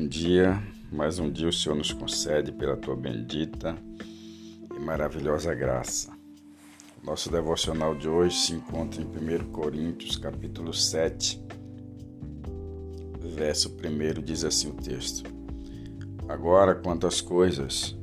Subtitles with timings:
[0.00, 0.58] bom dia.
[0.90, 3.76] Mais um dia o Senhor nos concede pela tua bendita
[4.74, 6.10] e maravilhosa graça.
[7.04, 11.38] Nosso devocional de hoje se encontra em 1 Coríntios, capítulo 7,
[13.36, 15.30] verso 1 diz assim o texto:
[16.26, 17.94] Agora, quanto às coisas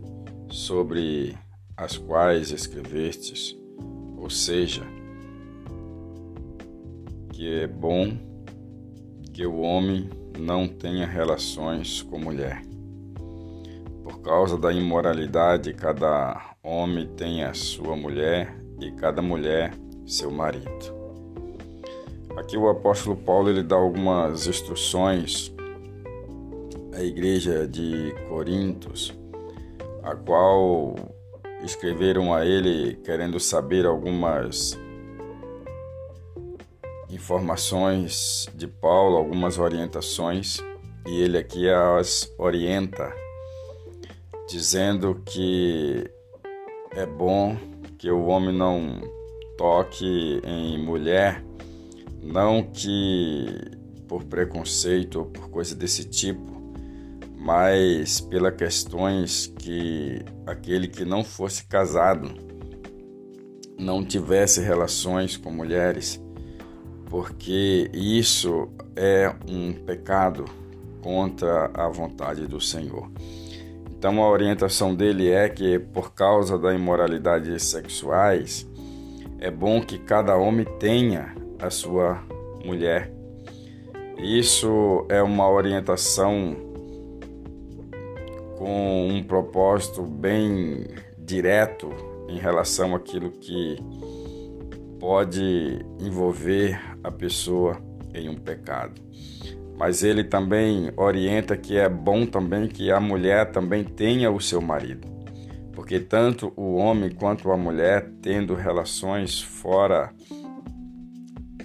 [0.52, 1.36] sobre
[1.76, 3.58] as quais escrevestes,
[4.18, 4.84] ou seja,
[7.32, 8.16] que é bom
[9.34, 12.62] que o homem não tenha relações com mulher.
[14.04, 19.74] Por causa da imoralidade, cada homem tem a sua mulher e cada mulher
[20.06, 20.96] seu marido.
[22.38, 25.54] Aqui o apóstolo Paulo ele dá algumas instruções
[26.94, 29.14] à igreja de Corintos,
[30.04, 30.96] a qual
[31.64, 34.78] escreveram a ele querendo saber algumas
[37.18, 40.60] informações de Paulo, algumas orientações,
[41.06, 43.12] e ele aqui as orienta,
[44.48, 46.10] dizendo que
[46.92, 47.58] é bom
[47.98, 49.02] que o homem não
[49.58, 51.44] toque em mulher,
[52.22, 53.46] não que
[54.08, 56.72] por preconceito ou por coisa desse tipo,
[57.36, 62.30] mas pelas questões que aquele que não fosse casado
[63.80, 66.22] não tivesse relações com mulheres
[67.10, 70.46] porque isso é um pecado
[71.02, 73.10] contra a vontade do Senhor.
[73.98, 78.68] Então a orientação dele é que por causa da imoralidade sexuais
[79.40, 82.24] é bom que cada homem tenha a sua
[82.64, 83.12] mulher.
[84.18, 86.56] Isso é uma orientação
[88.58, 91.90] com um propósito bem direto
[92.28, 93.78] em relação àquilo que
[95.00, 97.82] pode envolver a pessoa
[98.14, 99.02] em um pecado.
[99.78, 104.60] Mas ele também orienta que é bom também que a mulher também tenha o seu
[104.60, 105.08] marido.
[105.74, 110.12] Porque tanto o homem quanto a mulher tendo relações fora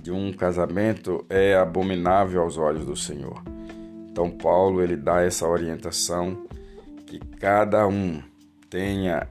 [0.03, 3.43] de um casamento é abominável aos olhos do Senhor.
[4.11, 6.47] Então Paulo ele dá essa orientação
[7.07, 8.21] que cada um
[8.69, 9.27] tenha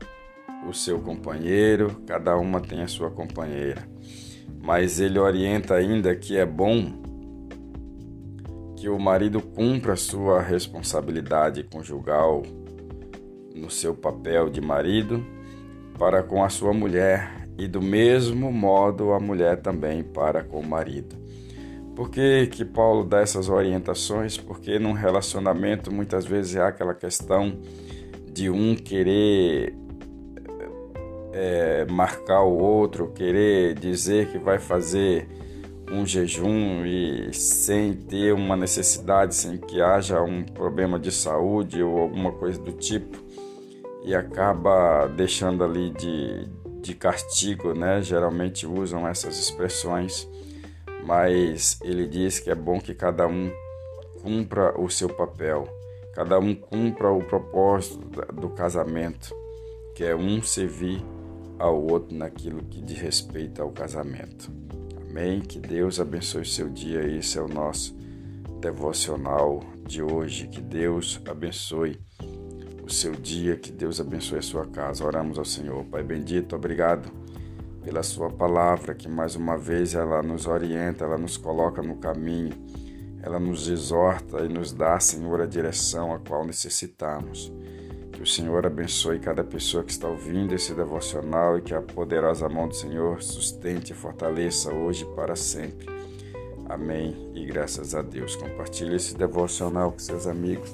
[0.67, 3.91] o seu companheiro, cada uma tem a sua companheira
[4.63, 7.01] mas ele orienta ainda que é bom
[8.77, 12.43] que o marido cumpra sua responsabilidade conjugal
[13.55, 15.25] no seu papel de marido
[15.97, 20.67] para com a sua mulher e do mesmo modo a mulher também para com o
[20.67, 21.15] marido.
[21.95, 24.37] Por que, que Paulo dá essas orientações?
[24.37, 27.59] Porque num relacionamento muitas vezes há aquela questão
[28.33, 29.75] de um querer
[31.33, 35.27] é, marcar o outro, querer dizer que vai fazer
[35.91, 41.99] um jejum e sem ter uma necessidade, sem que haja um problema de saúde ou
[41.99, 43.17] alguma coisa do tipo,
[44.03, 46.47] e acaba deixando ali de,
[46.81, 48.01] de castigo, né?
[48.01, 50.27] Geralmente usam essas expressões,
[51.05, 53.51] mas ele diz que é bom que cada um
[54.23, 55.67] cumpra o seu papel,
[56.13, 57.99] cada um cumpra o propósito
[58.33, 59.35] do casamento,
[59.93, 61.03] que é um servir
[61.61, 64.51] ao outro naquilo que diz respeito ao casamento.
[65.07, 65.39] Amém?
[65.41, 67.03] Que Deus abençoe seu dia.
[67.03, 67.95] Esse é o nosso
[68.59, 70.47] devocional de hoje.
[70.47, 71.99] Que Deus abençoe
[72.83, 75.05] o seu dia, que Deus abençoe a sua casa.
[75.05, 75.85] Oramos ao Senhor.
[75.85, 77.11] Pai bendito, obrigado
[77.83, 82.53] pela sua palavra, que mais uma vez ela nos orienta, ela nos coloca no caminho,
[83.21, 87.51] ela nos exorta e nos dá, Senhor, a direção a qual necessitamos.
[88.21, 92.47] Que o Senhor abençoe cada pessoa que está ouvindo esse devocional e que a poderosa
[92.47, 95.87] mão do Senhor sustente e fortaleça hoje e para sempre.
[96.69, 97.31] Amém.
[97.33, 98.35] E graças a Deus.
[98.35, 100.69] Compartilhe esse devocional com seus amigos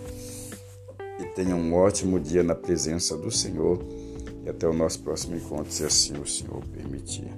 [1.21, 3.79] e tenha um ótimo dia na presença do Senhor.
[4.43, 7.31] E até o nosso próximo encontro, se assim o Senhor permitir.